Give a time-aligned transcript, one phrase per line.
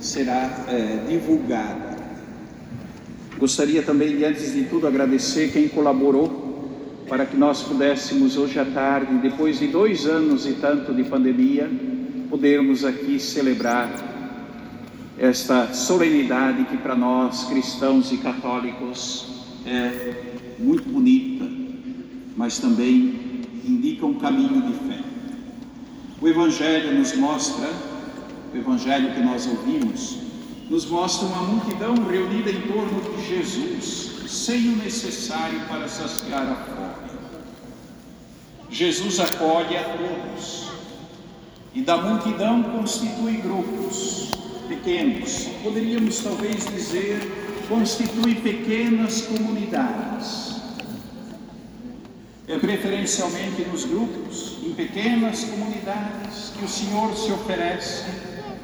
[0.00, 1.96] será é, divulgada.
[3.38, 6.50] Gostaria também de, antes de tudo, agradecer quem colaborou
[7.08, 11.70] para que nós pudéssemos hoje à tarde, depois de dois anos e tanto de pandemia,
[12.28, 13.90] podermos aqui celebrar
[15.18, 19.26] esta solenidade que para nós cristãos e católicos
[19.66, 20.14] é
[20.58, 21.44] muito bonita,
[22.36, 25.00] mas também indica um caminho de fé.
[26.20, 27.68] O Evangelho nos mostra,
[28.52, 30.18] o Evangelho que nós ouvimos,
[30.68, 36.54] nos mostra uma multidão reunida em torno de Jesus, sem o necessário para saciar a
[36.54, 37.10] fome.
[38.70, 40.68] Jesus acolhe a todos
[41.74, 44.30] e da multidão constitui grupos
[44.68, 50.60] pequenos, poderíamos talvez dizer, constitui pequenas comunidades.
[52.46, 58.04] É preferencialmente nos grupos, em pequenas comunidades, que o Senhor se oferece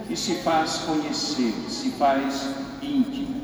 [0.09, 2.49] e se faz conhecer, se faz
[2.83, 3.43] íntimo.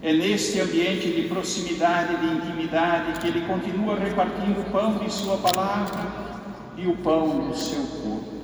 [0.00, 5.36] É neste ambiente de proximidade, de intimidade, que ele continua repartindo o pão de Sua
[5.38, 6.28] palavra
[6.76, 8.38] e o pão do seu corpo.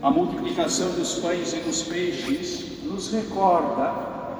[0.00, 3.82] A multiplicação dos pães e dos peixes nos recorda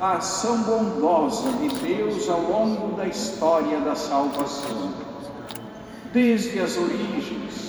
[0.00, 4.92] a ação bondosa de Deus ao longo da história da salvação.
[6.12, 7.67] Desde as origens,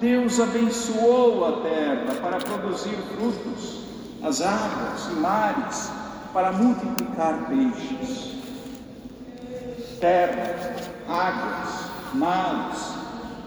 [0.00, 3.84] Deus abençoou a terra para produzir frutos,
[4.22, 5.90] as águas e mares
[6.32, 8.34] para multiplicar peixes.
[10.00, 10.76] Terra,
[11.08, 12.94] águas, mares,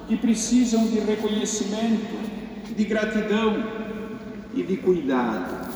[0.07, 2.15] que precisam de reconhecimento,
[2.73, 3.63] de gratidão
[4.53, 5.67] e de cuidado.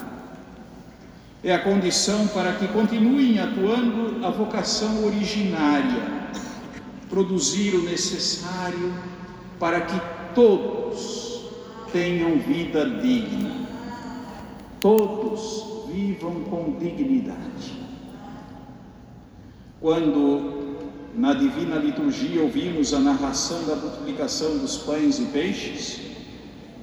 [1.43, 6.29] É a condição para que continuem atuando a vocação originária,
[7.09, 8.93] produzir o necessário
[9.59, 9.99] para que
[10.33, 11.41] todos
[11.91, 13.67] tenham vida digna,
[14.79, 17.81] todos vivam com dignidade.
[19.79, 20.77] Quando
[21.15, 25.99] na divina liturgia ouvimos a narração da multiplicação dos pães e peixes,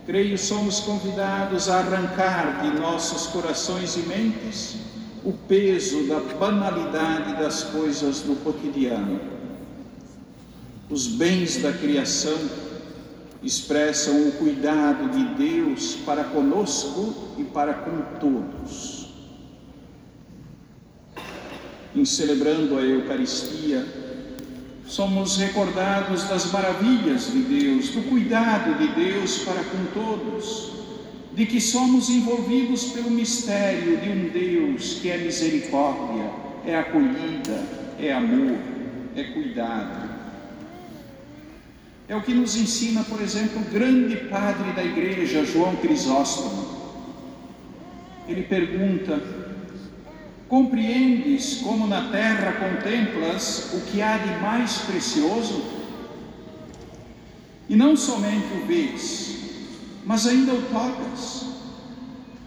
[0.04, 4.76] creio somos convidados a arrancar de nossos corações e mentes
[5.24, 9.20] o peso da banalidade das coisas do cotidiano.
[10.90, 12.38] Os bens da criação
[13.42, 19.08] expressam o cuidado de Deus para conosco e para com todos.
[21.94, 23.86] Em celebrando a Eucaristia,
[24.86, 30.72] somos recordados das maravilhas de Deus, do cuidado de Deus para com todos,
[31.34, 36.30] de que somos envolvidos pelo mistério de um Deus que é misericórdia,
[36.66, 37.62] é acolhida,
[37.98, 38.58] é amor,
[39.14, 40.07] é cuidado.
[42.08, 46.66] É o que nos ensina, por exemplo, o grande padre da igreja, João Crisóstomo.
[48.26, 49.22] Ele pergunta:
[50.48, 55.62] Compreendes como na terra contemplas o que há de mais precioso?
[57.68, 59.36] E não somente o vês,
[60.06, 61.44] mas ainda o tocas.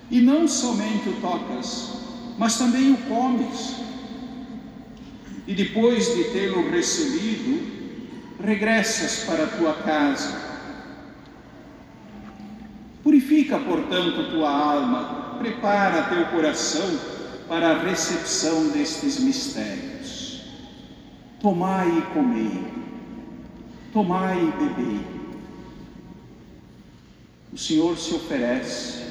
[0.10, 1.94] E não somente o tocas,
[2.36, 3.76] mas também o comes.
[5.46, 7.81] E depois de tê-lo recebido,
[8.44, 10.52] regressas para a tua casa.
[13.04, 17.00] Purifica, portanto, tua alma, prepara teu coração
[17.48, 20.44] para a recepção destes mistérios.
[21.40, 22.64] Tomai e comei,
[23.92, 25.02] tomai e bebei.
[27.52, 29.04] O Senhor se oferece,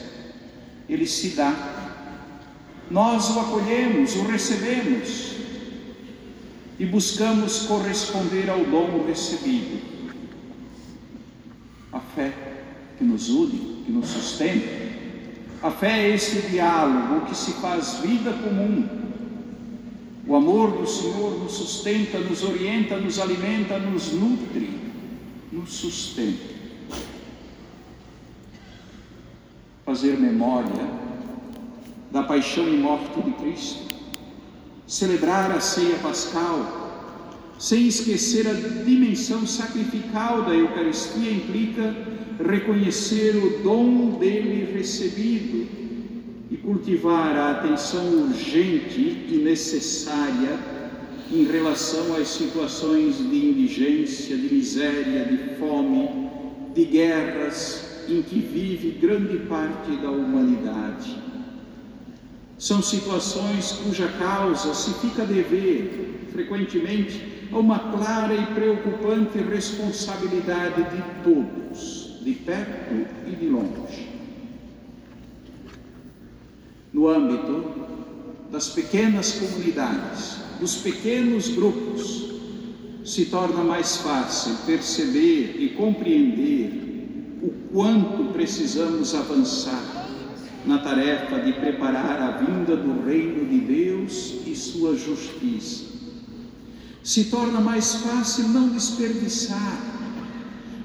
[0.89, 1.53] Ele se dá,
[2.91, 5.37] nós o acolhemos, o recebemos
[6.81, 9.83] e buscamos corresponder ao dom recebido.
[11.93, 12.33] A fé
[12.97, 14.67] que nos une, que nos sustenta,
[15.63, 18.89] a fé é esse diálogo que se faz vida comum.
[20.27, 24.71] O amor do Senhor nos sustenta, nos orienta, nos alimenta, nos nutre,
[25.53, 26.55] nos sustenta.
[29.85, 30.88] Fazer memória
[32.11, 33.89] da paixão e morte de Cristo,
[34.90, 41.94] celebrar a ceia pascal, sem esquecer a dimensão sacrificial da Eucaristia, implica
[42.44, 45.69] reconhecer o dom dele recebido
[46.50, 50.58] e cultivar a atenção urgente e necessária
[51.31, 56.28] em relação às situações de indigência, de miséria, de fome,
[56.75, 61.30] de guerras em que vive grande parte da humanidade.
[62.61, 70.85] São situações cuja causa se fica a dever, frequentemente, a uma clara e preocupante responsabilidade
[70.95, 74.11] de todos de perto e de longe.
[76.93, 77.65] no âmbito
[78.51, 82.29] das pequenas comunidades, dos pequenos grupos,
[83.05, 90.00] se torna mais fácil perceber e compreender o quanto precisamos avançar
[90.65, 95.85] na tarefa de preparar a vinda do reino de Deus e sua justiça.
[97.03, 99.91] Se torna mais fácil não desperdiçar,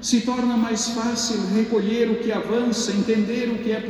[0.00, 3.80] se torna mais fácil recolher o que avança, entender o que é,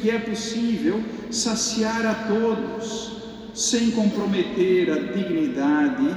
[0.00, 3.12] que é possível, saciar a todos,
[3.54, 6.08] sem comprometer a dignidade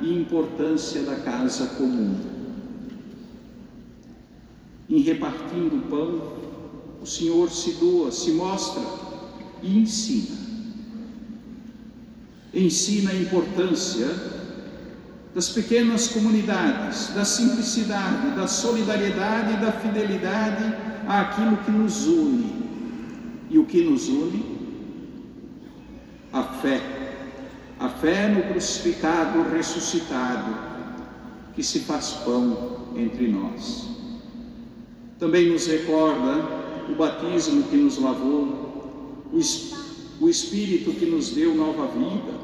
[0.00, 2.16] e importância da casa comum.
[4.90, 6.51] Em repartindo o pão,
[7.02, 8.80] o Senhor se doa, se mostra
[9.60, 10.36] e ensina.
[12.54, 14.08] Ensina a importância
[15.34, 20.76] das pequenas comunidades, da simplicidade, da solidariedade e da fidelidade
[21.08, 22.62] àquilo que nos une.
[23.50, 24.44] E o que nos une?
[26.32, 26.80] A fé.
[27.80, 30.54] A fé no crucificado ressuscitado,
[31.52, 33.88] que se faz pão entre nós.
[35.18, 39.24] Também nos recorda o batismo que nos lavou,
[40.20, 42.34] o Espírito que nos deu nova vida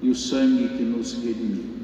[0.00, 1.76] e o sangue que nos redimiu.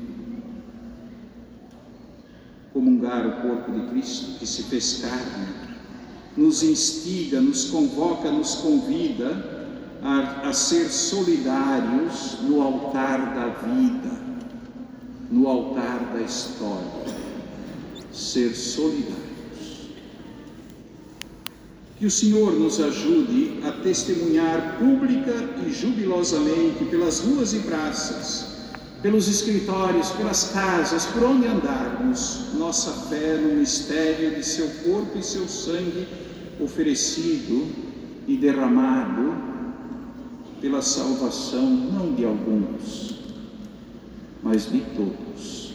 [2.73, 5.49] Comungar o corpo de Cristo que se fez carne,
[6.37, 14.11] nos instiga, nos convoca, nos convida a, a ser solidários no altar da vida,
[15.31, 17.03] no altar da história.
[18.11, 19.31] Ser solidários.
[22.02, 25.32] Que o Senhor nos ajude a testemunhar pública
[25.64, 33.37] e jubilosamente pelas ruas e praças, pelos escritórios, pelas casas, por onde andarmos, nossa fé
[33.37, 36.08] no mistério de seu corpo e seu sangue
[36.58, 37.69] oferecido
[38.26, 39.37] e derramado
[40.60, 43.14] pela salvação não de alguns,
[44.43, 45.72] mas de todos.